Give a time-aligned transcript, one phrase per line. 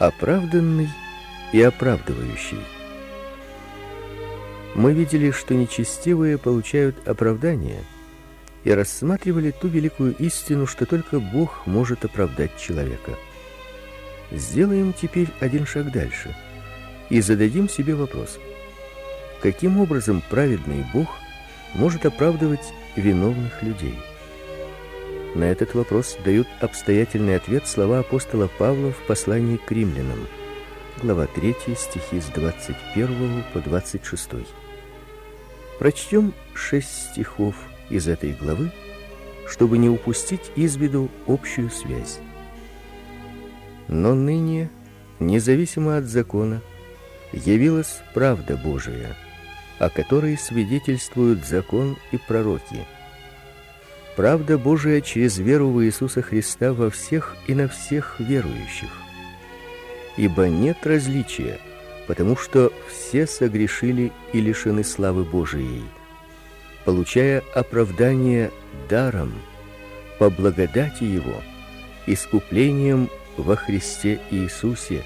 [0.00, 0.88] Оправданный
[1.52, 2.60] и оправдывающий.
[4.74, 7.84] Мы видели, что нечестивые получают оправдание,
[8.64, 13.12] и рассматривали ту великую истину, что только Бог может оправдать человека.
[14.30, 16.34] Сделаем теперь один шаг дальше
[17.10, 18.38] и зададим себе вопрос:
[19.42, 21.10] каким образом праведный Бог
[21.74, 23.98] может оправдывать виновных людей?
[25.34, 30.26] На этот вопрос дают обстоятельный ответ слова апостола Павла в послании к римлянам,
[31.00, 34.28] глава 3, стихи с 21 по 26.
[35.78, 37.54] Прочтем шесть стихов
[37.90, 38.72] из этой главы,
[39.46, 42.18] чтобы не упустить из виду общую связь.
[43.86, 44.68] Но ныне,
[45.20, 46.60] независимо от закона,
[47.32, 49.16] явилась правда Божия,
[49.78, 52.84] о которой свидетельствуют закон и пророки–
[54.20, 58.90] Правда Божия через веру в Иисуса Христа во всех и на всех верующих.
[60.18, 61.58] Ибо нет различия,
[62.06, 65.84] потому что все согрешили и лишены славы Божией,
[66.84, 68.50] получая оправдание
[68.90, 69.32] даром
[70.18, 71.40] по благодати его,
[72.06, 75.02] искуплением во Христе Иисусе,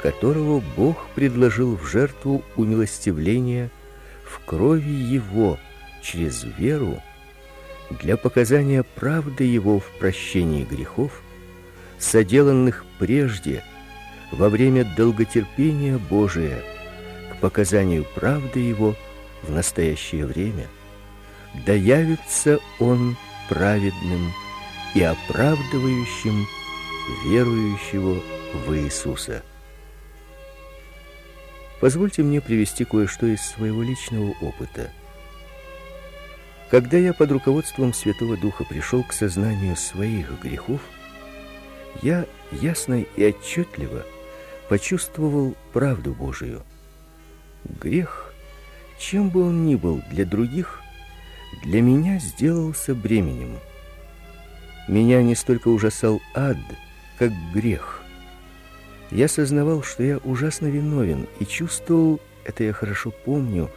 [0.00, 3.70] которого Бог предложил в жертву умилостивления
[4.24, 5.58] в крови его
[6.00, 7.02] через веру
[8.00, 11.22] для показания правды его в прощении грехов,
[11.98, 13.62] соделанных прежде
[14.32, 16.62] во время долготерпения Божия,
[17.32, 18.94] к показанию правды его
[19.42, 20.66] в настоящее время,
[21.66, 23.16] да явится он
[23.48, 24.32] праведным
[24.94, 26.46] и оправдывающим
[27.26, 28.20] верующего
[28.66, 29.42] в Иисуса.
[31.80, 34.90] Позвольте мне привести кое-что из своего личного опыта–
[36.70, 40.80] когда я под руководством Святого Духа пришел к сознанию своих грехов,
[42.02, 44.04] я ясно и отчетливо
[44.68, 46.62] почувствовал правду Божию.
[47.64, 48.34] Грех,
[48.98, 50.80] чем бы он ни был для других,
[51.62, 53.58] для меня сделался бременем.
[54.88, 56.58] Меня не столько ужасал ад,
[57.18, 58.02] как грех.
[59.10, 63.70] Я сознавал, что я ужасно виновен, и чувствовал, это я хорошо помню,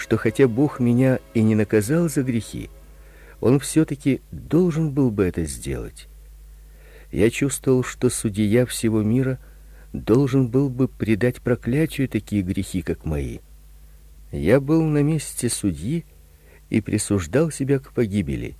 [0.00, 2.70] что хотя Бог меня и не наказал за грехи,
[3.40, 6.08] он все таки должен был бы это сделать.
[7.12, 9.38] Я чувствовал, что судья всего мира
[9.92, 13.40] должен был бы предать проклятию такие грехи, как мои.
[14.32, 16.06] Я был на месте судьи
[16.70, 18.56] и присуждал себя к погибели,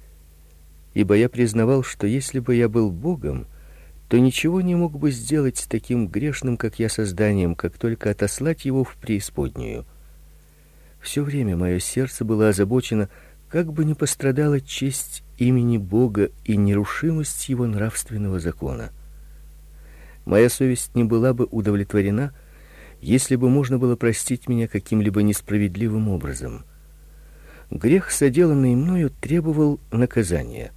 [0.93, 3.47] ибо я признавал, что если бы я был Богом,
[4.11, 8.67] то ничего не мог бы сделать с таким грешным, как я, созданием, как только отослать
[8.67, 9.87] его в преисподнюю.
[11.00, 13.09] Все время мое сердце было озабочено,
[13.49, 18.91] как бы не пострадала честь имени Бога и нерушимость его нравственного закона.
[20.25, 22.33] Моя совесть не была бы удовлетворена,
[23.00, 26.65] если бы можно было простить меня каким-либо несправедливым образом.
[27.71, 30.72] Грех, соделанный мною, требовал наказания.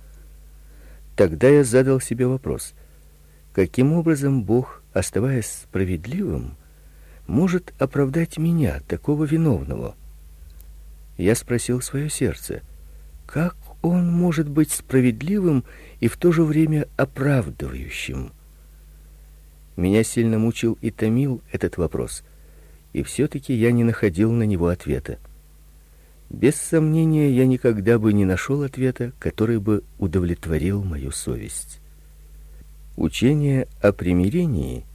[1.18, 2.74] Тогда я задал себе вопрос:
[3.52, 6.56] каким образом Бог, оставаясь справедливым,
[7.28, 9.96] может оправдать меня, такого виновного?
[11.18, 12.62] Я спросил свое сердце:
[13.26, 15.64] как он может быть справедливым
[16.00, 18.32] и в то же время оправдывающим?
[19.76, 22.24] Меня сильно мучил и томил этот вопрос,
[22.94, 25.18] и все таки я не находил на него ответа.
[26.30, 31.80] Без сомнения, я никогда бы не нашел ответа, который бы удовлетворил мою совесть.
[32.96, 34.86] Учение о примирении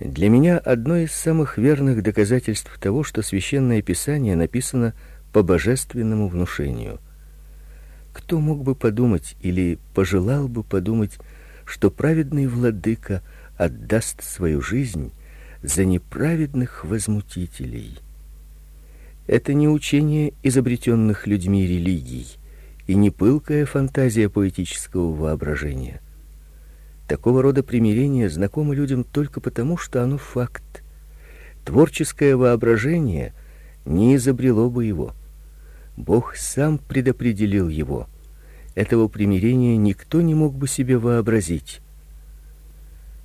[0.00, 4.94] для меня одно из самых верных доказательств того, что священное писание написано
[5.32, 6.98] по божественному внушению.
[8.12, 11.18] Кто мог бы подумать или пожелал бы подумать,
[11.64, 13.22] что праведный владыка
[13.56, 15.12] отдаст свою жизнь
[15.62, 17.98] за неправедных возмутителей?
[19.26, 22.26] Это не учение изобретенных людьми религий
[22.88, 26.00] и не пылкая фантазия поэтического воображения.
[27.06, 30.82] Такого рода примирение знакомо людям только потому, что оно факт.
[31.64, 33.32] Творческое воображение
[33.84, 35.14] не изобрело бы его.
[36.00, 38.08] Бог сам предопределил его.
[38.74, 41.80] Этого примирения никто не мог бы себе вообразить.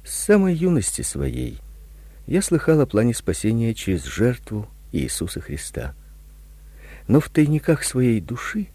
[0.04, 1.60] С самой юности своей
[2.27, 5.95] я слыхал о плане спасения через жертву Иисуса Христа.
[7.07, 8.68] Но в тайниках своей души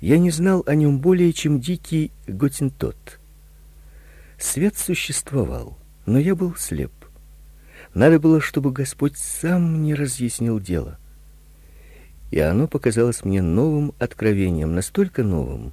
[0.00, 3.18] я не знал о нем более, чем дикий готентот.
[4.38, 6.92] Свет существовал, но я был слеп.
[7.94, 10.98] Надо было, чтобы Господь сам мне разъяснил дело
[12.30, 15.72] и оно показалось мне новым откровением, настолько новым,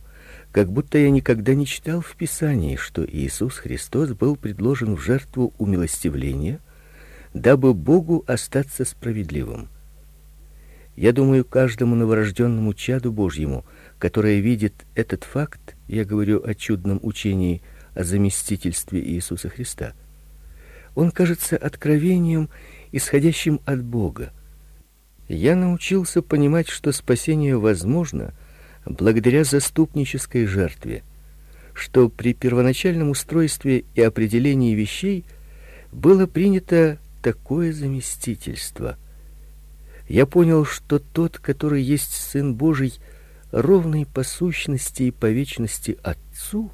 [0.52, 5.54] как будто я никогда не читал в Писании, что Иисус Христос был предложен в жертву
[5.58, 6.60] умилостивления,
[7.34, 9.70] дабы Богу остаться справедливым.
[10.96, 13.66] Я думаю, каждому новорожденному чаду Божьему,
[13.98, 17.64] которое видит этот факт, я говорю о чудном учении
[17.96, 19.94] о заместительстве Иисуса Христа.
[20.94, 22.50] Он кажется откровением,
[22.92, 24.32] исходящим от Бога.
[25.28, 28.34] Я научился понимать, что спасение возможно
[28.86, 31.04] благодаря заступнической жертве,
[31.74, 35.26] что при первоначальном устройстве и определении вещей
[35.92, 38.98] было принято такое заместительство–
[40.08, 42.94] я понял, что тот, который есть сын Божий,
[43.52, 46.72] ровный по сущности и по вечности Отцу,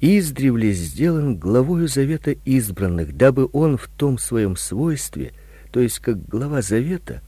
[0.00, 5.32] издревле сделан главою завета избранных, дабы он в том своем свойстве,
[5.72, 7.22] то есть как глава завета,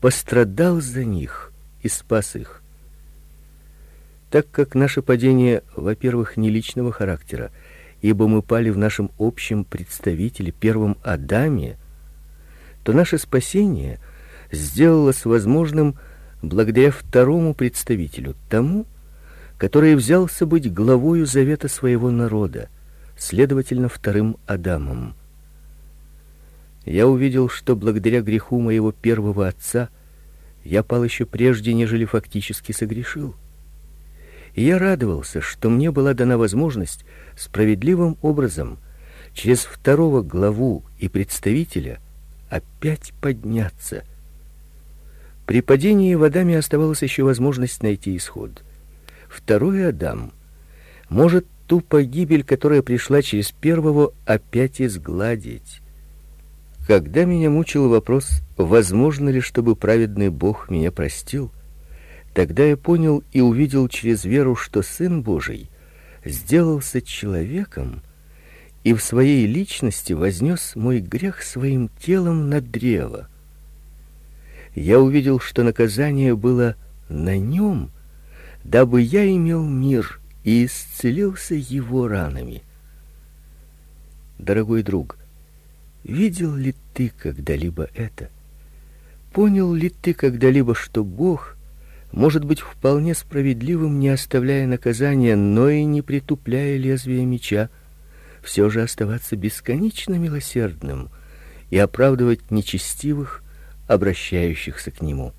[0.00, 1.52] пострадал за них
[1.82, 2.62] и спас их.
[4.30, 7.50] Так как наше падение, во-первых, не личного характера,
[8.02, 11.78] ибо мы пали в нашем общем представителе, первом Адаме,
[12.84, 13.98] то наше спасение—
[14.52, 15.96] сделалось возможным
[16.42, 18.86] благодаря второму представителю, тому,
[19.56, 22.68] который взялся быть главою завета своего народа,
[23.16, 25.14] следовательно, вторым Адамом.
[26.84, 29.88] Я увидел, что благодаря греху моего первого отца
[30.64, 33.34] я пал еще прежде, нежели фактически согрешил.
[34.54, 37.04] И я радовался, что мне была дана возможность
[37.36, 38.78] справедливым образом
[39.34, 42.00] через второго главу и представителя
[42.50, 44.04] опять подняться–
[45.48, 48.62] при падении в Адаме оставалась еще возможность найти исход.
[49.30, 50.34] Второй Адам
[51.08, 55.80] может ту погибель, которая пришла через первого, опять изгладить.
[56.88, 61.52] Когда меня мучил вопрос, возможно ли, чтобы праведный Бог меня простил,
[62.32, 65.68] тогда я понял и увидел через веру, что Сын Божий
[66.24, 68.00] сделался человеком
[68.84, 73.28] и в своей личности вознес мой грех своим телом на древо
[74.74, 76.74] я увидел, что наказание было
[77.10, 77.90] на нем,
[78.64, 82.62] дабы я имел мир и исцелился его ранами.
[84.38, 85.17] Дорогой друг,
[86.08, 88.30] видел ли ты когда-либо это?
[89.32, 91.56] Понял ли ты когда-либо, что Бог
[92.10, 97.68] может быть вполне справедливым, не оставляя наказания, но и не притупляя лезвие меча,
[98.42, 101.10] все же оставаться бесконечно милосердным
[101.70, 103.42] и оправдывать нечестивых,
[103.86, 105.34] обращающихся к нему.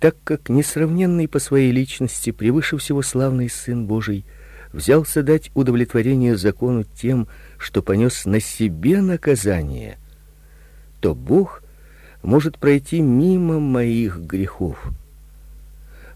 [0.00, 4.24] Так как несравненный по своей личности, превыше всего славный сын Божий,
[4.72, 7.28] взялся дать удовлетворение закону тем,
[7.58, 9.98] что понес на себе наказание,
[11.00, 11.62] то Бог
[12.22, 14.92] может пройти мимо моих грехов.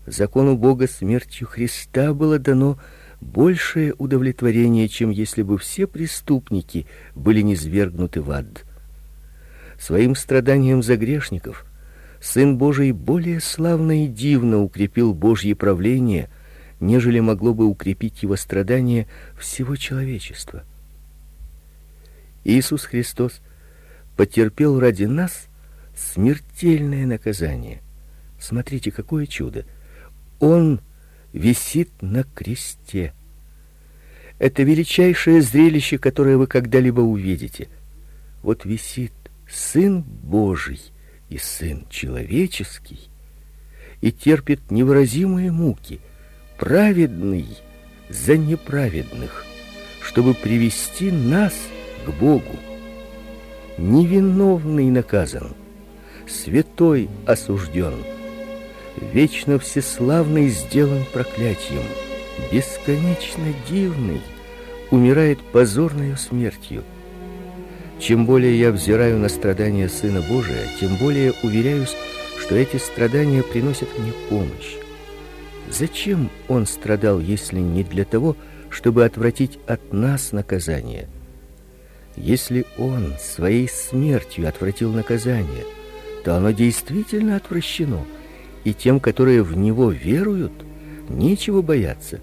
[0.07, 2.79] Закону Бога смертью Христа было дано
[3.21, 8.65] большее удовлетворение, чем если бы все преступники были низвергнуты в ад
[9.79, 11.67] своим страданием за грешников
[12.21, 16.29] Сын Божий более славно и дивно укрепил Божье правление,
[16.81, 19.07] нежели могло бы укрепить его страдания
[19.39, 20.65] всего человечества.
[22.45, 23.41] Иисус Христос
[24.17, 25.49] потерпел ради нас
[25.97, 27.83] смертельное наказание.
[28.39, 29.65] Смотрите, какое чудо!
[30.39, 30.81] Он
[31.33, 33.15] висит на кресте.
[34.39, 37.69] Это величайшее зрелище, которое вы когда-либо увидите.
[38.43, 39.13] Вот висит
[39.49, 40.81] Сын Божий
[41.31, 43.09] и Сын человеческий,
[44.01, 46.01] и терпит невыразимые муки,
[46.59, 47.47] праведный
[48.09, 49.45] за неправедных,
[50.01, 51.53] чтобы привести нас
[52.07, 52.57] к Богу.
[53.79, 55.55] Невиновный наказан,
[56.27, 57.95] святой осужден,
[59.13, 61.85] вечно всеславный сделан проклятием,
[62.51, 64.23] бесконечно дивный
[64.91, 66.85] умирает позорной смертью.
[67.99, 71.95] Чем более я взираю на страдания Сына Божия, тем более уверяюсь,
[72.39, 74.86] что эти страдания приносят мне помощь.
[75.71, 78.37] Зачем он страдал, если не для того,
[78.71, 81.09] чтобы отвратить от нас наказание?
[82.17, 85.65] Если он своей смертью отвратил наказание,
[86.25, 88.05] то оно действительно отвращено,
[88.65, 90.53] и тем, которые в него веруют,
[91.09, 92.21] нечего бояться.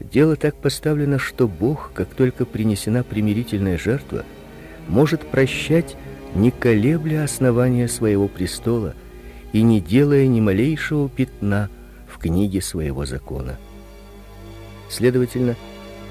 [0.00, 4.24] Дело так поставлено, что Бог, как только принесена примирительная жертва,
[4.88, 5.96] может прощать,
[6.34, 8.94] не колебля основания своего престола
[9.52, 11.70] и не делая ни малейшего пятна
[12.24, 13.58] в книге своего закона.
[14.88, 15.56] Следовательно,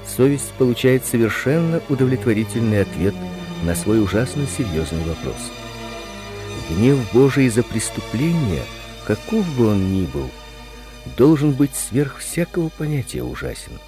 [0.06, 3.14] совесть получает совершенно удовлетворительный ответ
[3.64, 5.50] на свой ужасно серьезный вопрос.
[6.70, 8.62] Гнев Божий за преступление,
[9.06, 10.30] каков бы он ни был,
[11.16, 13.80] должен быть сверх всякого понятия ужасен.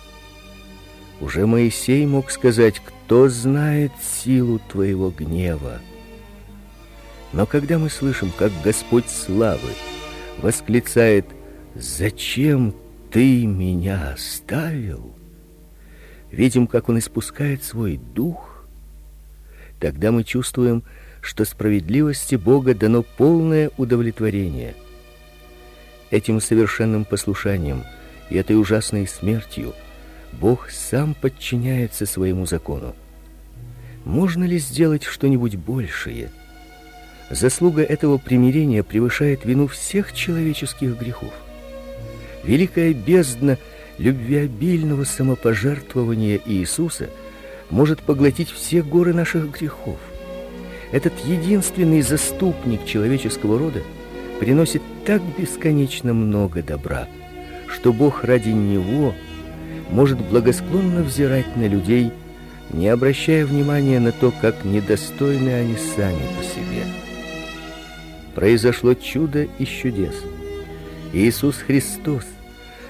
[1.20, 5.80] Уже Моисей мог сказать, кто знает силу твоего гнева.
[7.32, 9.70] Но когда мы слышим, как Господь славы
[10.38, 11.26] восклицает
[11.78, 12.74] «Зачем
[13.10, 15.14] ты меня оставил?»
[16.30, 18.66] видим, как Он испускает свой дух,
[19.80, 20.82] тогда мы чувствуем,
[21.22, 24.74] что справедливости Бога дано полное удовлетворение.
[26.10, 27.84] Этим совершенным послушанием
[28.30, 29.74] и этой ужасной смертью–
[30.40, 32.94] Бог сам подчиняется своему закону.
[34.04, 36.30] Можно ли сделать что-нибудь большее?
[37.30, 41.32] Заслуга этого примирения превышает вину всех человеческих грехов.
[42.46, 43.58] Великая бездна
[43.98, 47.10] любвеобильного самопожертвования Иисуса
[47.70, 49.98] может поглотить все горы наших грехов.
[50.92, 53.82] Этот единственный заступник человеческого рода
[54.38, 57.08] приносит так бесконечно много добра,
[57.66, 59.14] что Бог ради него–
[59.90, 62.10] может благосклонно взирать на людей,
[62.72, 66.84] не обращая внимания на то, как недостойны они сами по себе.
[68.34, 70.14] Произошло чудо и чудес.
[71.12, 72.24] Иисус Христос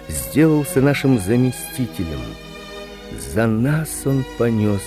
[0.08, 2.20] сделался нашим заместителем.
[3.34, 4.82] За нас Он понес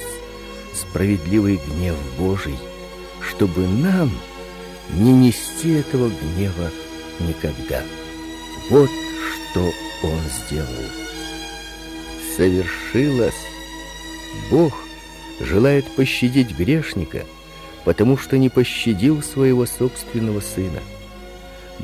[0.74, 2.58] справедливый гнев Божий,
[3.22, 4.12] чтобы нам
[4.94, 6.72] не нести этого гнева
[7.20, 7.82] никогда.
[8.70, 8.90] Вот
[9.52, 9.62] что
[10.04, 11.00] Он сделал
[12.40, 13.34] совершилось.
[14.50, 14.74] Бог
[15.42, 17.26] желает пощадить грешника,
[17.84, 20.80] потому что не пощадил своего собственного сына.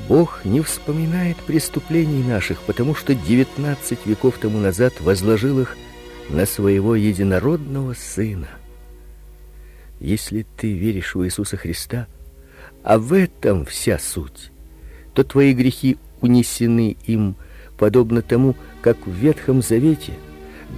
[0.08, 5.78] Бог не вспоминает преступлений наших, потому что 19 веков тому назад возложил их
[6.30, 8.50] на своего единородного сына.
[10.00, 12.08] Если ты веришь в Иисуса Христа,
[12.84, 14.52] а в этом вся суть,
[15.14, 17.36] то твои грехи унесены им,
[17.78, 20.14] подобно тому, как в Ветхом Завете–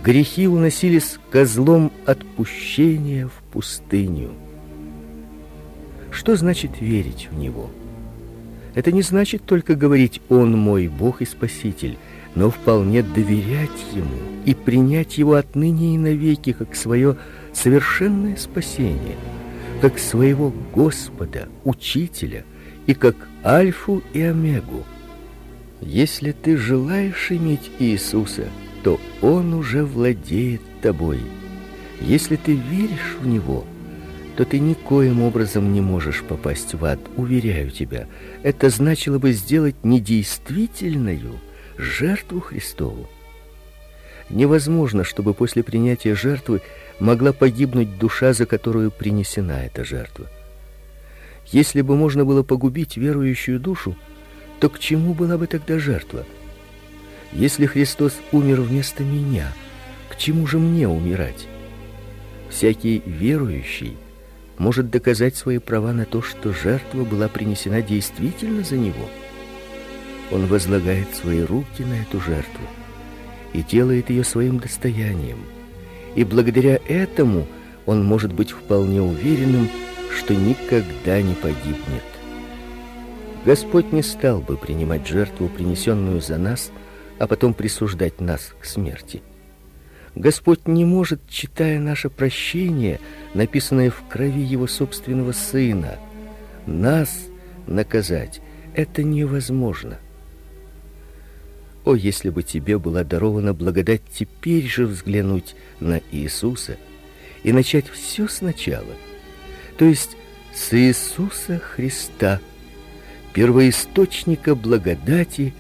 [0.04, 4.32] грехи уносились козлом отпущения в пустыню.
[6.12, 7.70] Что значит верить в него?
[8.78, 11.98] Это не значит только говорить «Он мой Бог и Спаситель»,
[12.36, 17.18] но вполне доверять Ему и принять Его отныне и навеки как свое
[17.52, 19.16] совершенное спасение,
[19.82, 22.46] как своего Господа, Учителя
[22.86, 24.86] и как Альфу и Омегу.
[25.82, 28.46] Если ты желаешь иметь Иисуса–
[28.88, 31.20] что Он уже владеет тобой.
[32.00, 33.66] Если ты веришь в Него,
[34.38, 38.08] то ты никоим образом не можешь попасть в ад, уверяю тебя.
[38.44, 41.40] Это значило бы сделать недействительную
[41.76, 43.10] жертву Христову.
[44.30, 46.62] Невозможно, чтобы после принятия жертвы
[47.00, 50.28] могла погибнуть душа, за которую принесена эта жертва.
[51.48, 53.96] Если бы можно было погубить верующую душу,
[54.60, 56.28] то к чему была бы тогда жертва?
[57.34, 59.52] Если Христос умер вместо меня,
[60.10, 61.48] к чему же мне умирать?
[62.52, 63.98] Всякий верующий
[64.58, 69.08] может доказать свои права на то, что жертва была принесена действительно за него.
[70.32, 72.66] Он возлагает свои руки на эту жертву
[73.54, 75.40] и делает ее своим достоянием.
[76.16, 77.48] И благодаря этому
[77.86, 79.70] он может быть вполне уверенным,
[80.18, 82.04] что никогда не погибнет.
[83.46, 86.72] Господь не стал бы принимать жертву, принесенную за нас,
[87.20, 89.22] а потом присуждать нас к смерти.
[90.16, 93.00] Господь не может, читая наше прощение,
[93.38, 96.00] написанное в крови Его собственного Сына,
[96.66, 97.28] нас
[97.68, 98.42] наказать.
[98.74, 100.00] Это невозможно.
[101.86, 106.78] О, если бы тебе была дарована благодать теперь же взглянуть на Иисуса
[107.44, 108.96] и начать все сначала,
[109.78, 110.18] то есть
[110.54, 112.42] с Иисуса Христа,
[113.34, 115.54] первоисточника благодати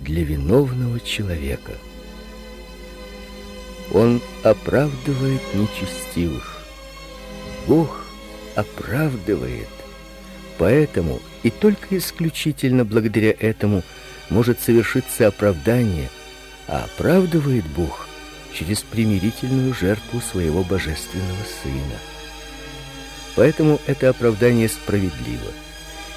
[0.00, 1.72] для виновного человека.
[3.92, 6.49] Он оправдывает нечестивых.
[7.70, 8.04] Бог
[8.56, 9.68] оправдывает.
[10.58, 13.84] Поэтому и только исключительно благодаря этому
[14.28, 16.10] может совершиться оправдание,
[16.66, 18.08] а оправдывает Бог
[18.52, 21.98] через примирительную жертву своего божественного Сына.
[23.36, 25.52] Поэтому это оправдание справедливо,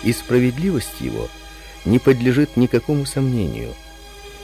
[0.04, 1.30] и справедливость его–
[1.86, 3.74] не подлежит никакому сомнению.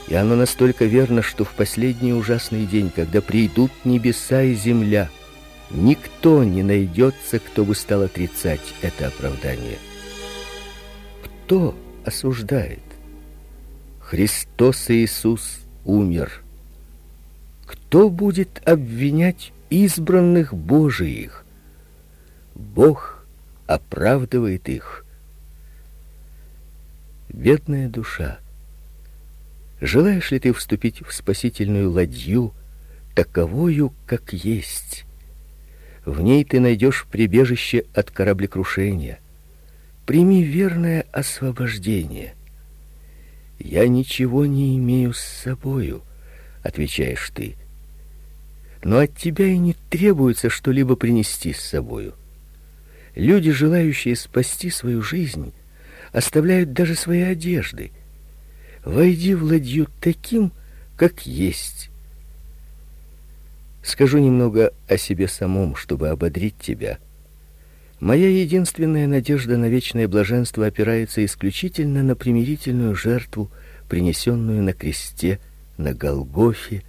[0.07, 5.09] И оно настолько верно, что в последний ужасный день, когда придут небеса и земля,
[5.71, 9.77] никто не найдется, кто бы стал отрицать это оправдание.
[11.23, 12.79] Кто осуждает?
[13.99, 16.41] Христос Иисус умер.
[17.65, 21.45] Кто будет обвинять избранных Божиих?
[22.55, 23.25] Бог
[23.67, 25.05] оправдывает их.
[27.29, 28.39] Бедная душа,
[29.81, 32.53] Желаешь ли ты вступить в спасительную ладью,
[33.15, 35.05] таковою, как есть?
[36.09, 39.19] В ней ты найдешь прибежище от кораблекрушения.
[40.07, 42.33] Прими верное освобождение.
[43.59, 46.01] Я ничего не имею с собою,
[46.63, 47.57] отвечаешь ты.
[48.83, 52.15] Но от тебя и не требуется что-либо принести с собою.
[53.13, 55.53] Люди, желающие спасти свою жизнь,
[56.11, 57.91] оставляют даже свои одежды.
[58.83, 60.53] Войди в ладью таким,
[60.97, 61.91] как есть.
[63.81, 66.99] Скажу немного о себе самом, чтобы ободрить тебя.
[67.99, 73.51] Моя единственная надежда на вечное блаженство опирается исключительно на примирительную жертву,
[73.89, 75.39] принесенную на кресте
[75.77, 76.83] на Голгофе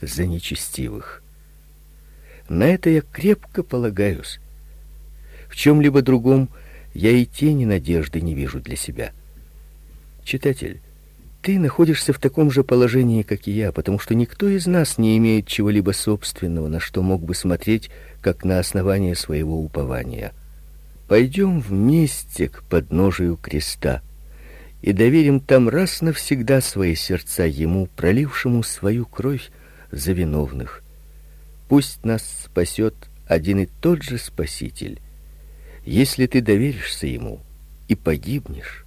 [0.00, 1.22] за нечестивых.
[2.48, 4.38] На это я крепко полагаюсь.
[5.48, 6.48] В чем либо другом
[6.94, 9.12] я и тени надежды не вижу для себя.
[10.24, 10.80] Читатель,
[11.46, 15.16] ты находишься в таком же положении, как и я, потому что никто из нас не
[15.16, 17.88] имеет чего-либо собственного, на что мог бы смотреть,
[18.20, 20.32] как на основание своего упования.
[21.06, 24.02] Пойдем вместе к подножию креста
[24.82, 29.52] и доверим там раз навсегда свои сердца ему, пролившему свою кровь
[29.92, 30.82] за виновных.
[31.68, 32.96] Пусть нас спасет
[33.28, 35.00] один и тот же Спаситель.
[35.84, 37.40] Если ты доверишься ему
[37.86, 38.84] и погибнешь,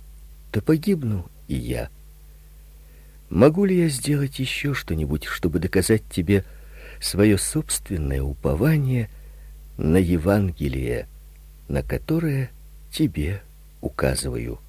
[0.51, 1.87] то погибну и я.
[3.29, 6.43] Могу ли я сделать еще что-нибудь, чтобы доказать тебе
[6.99, 9.09] свое собственное упование
[9.77, 11.07] на Евангелие?
[11.69, 12.49] на которое
[12.91, 13.41] тебе
[13.79, 14.59] указываю.